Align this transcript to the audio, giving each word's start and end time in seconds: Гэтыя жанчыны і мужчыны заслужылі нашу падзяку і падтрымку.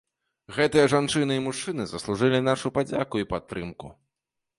Гэтыя 0.55 0.85
жанчыны 0.93 1.33
і 1.39 1.43
мужчыны 1.47 1.85
заслужылі 1.91 2.39
нашу 2.47 2.73
падзяку 2.79 3.21
і 3.25 3.29
падтрымку. 3.35 3.93